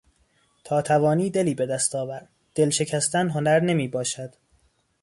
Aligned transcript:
تا 0.63 0.81
توانی 0.81 1.29
دلی 1.29 1.53
به 1.55 1.65
دست 1.65 1.95
آوردل 1.95 2.69
شکستن 2.69 3.29
هنر 3.29 3.59
نمیباشد 3.59 4.35